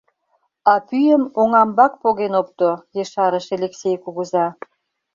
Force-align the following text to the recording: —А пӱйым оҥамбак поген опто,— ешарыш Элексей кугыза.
—А 0.71 0.73
пӱйым 0.87 1.23
оҥамбак 1.41 1.93
поген 2.01 2.33
опто,— 2.41 2.69
ешарыш 3.01 3.45
Элексей 3.55 3.95
кугыза. 4.03 4.47